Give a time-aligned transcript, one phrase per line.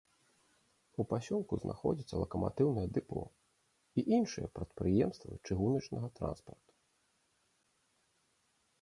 [1.03, 3.21] У пасёлку знаходзіцца лакаматыўнае дэпо
[3.99, 6.73] і іншыя прадпрыемствы чыгуначнага транспарту.